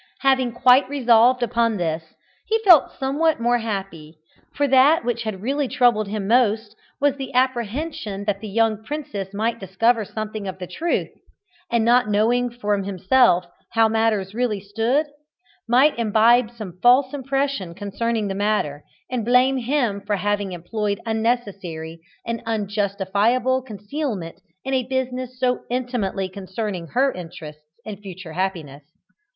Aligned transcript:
Having 0.21 0.53
quite 0.53 0.89
resolved 0.89 1.43
upon 1.43 1.77
this 1.77 2.15
he 2.47 2.57
felt 2.65 2.91
somewhat 2.97 3.39
more 3.39 3.59
happy, 3.59 4.15
for 4.51 4.67
that 4.67 5.05
which 5.05 5.21
had 5.21 5.43
really 5.43 5.67
troubled 5.67 6.07
him 6.07 6.27
most 6.27 6.75
was 6.99 7.17
the 7.17 7.31
apprehension 7.35 8.25
that 8.25 8.39
the 8.39 8.47
young 8.49 8.83
princess 8.83 9.31
might 9.31 9.59
discover 9.59 10.03
something 10.03 10.47
of 10.47 10.57
the 10.57 10.65
truth, 10.65 11.09
and 11.71 11.85
not 11.85 12.09
knowing 12.09 12.49
from 12.49 12.81
himself 12.81 13.45
how 13.73 13.87
matters 13.87 14.33
really 14.33 14.59
stood, 14.59 15.05
might 15.69 15.99
imbibe 15.99 16.49
some 16.49 16.79
false 16.81 17.13
impression 17.13 17.75
concerning 17.75 18.27
the 18.27 18.33
matter, 18.33 18.83
and 19.11 19.23
blame 19.23 19.57
him 19.57 20.01
for 20.01 20.15
having 20.15 20.51
employed 20.51 20.99
unnecessary 21.05 21.99
and 22.25 22.41
unjustifiable 22.47 23.61
concealment 23.61 24.39
in 24.65 24.73
a 24.73 24.81
business 24.81 25.39
so 25.39 25.59
intimately 25.69 26.27
concerning 26.27 26.87
her 26.87 27.11
interests 27.11 27.65
and 27.85 27.99
future 27.99 28.33
happiness. 28.33 28.81